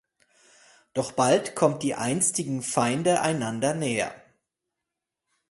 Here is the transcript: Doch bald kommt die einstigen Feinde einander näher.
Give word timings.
Doch 0.95 1.11
bald 1.11 1.55
kommt 1.55 1.83
die 1.83 1.93
einstigen 1.93 2.63
Feinde 2.63 3.21
einander 3.21 3.75
näher. 3.75 4.11